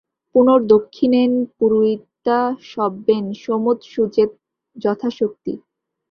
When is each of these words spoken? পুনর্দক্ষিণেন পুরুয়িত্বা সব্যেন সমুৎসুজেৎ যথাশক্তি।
পুনর্দক্ষিণেন 0.35 1.31
পুরুয়িত্বা 1.57 2.39
সব্যেন 2.71 3.25
সমুৎসুজেৎ 3.43 4.31
যথাশক্তি। 4.75 5.53